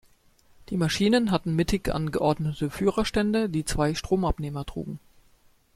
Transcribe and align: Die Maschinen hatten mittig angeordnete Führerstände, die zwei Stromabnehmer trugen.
Die 0.69 0.77
Maschinen 0.77 1.29
hatten 1.29 1.53
mittig 1.55 1.89
angeordnete 1.93 2.71
Führerstände, 2.71 3.49
die 3.51 3.65
zwei 3.65 3.93
Stromabnehmer 3.93 4.65
trugen. 4.65 4.99